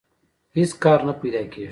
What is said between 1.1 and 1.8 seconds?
پیدا کېږي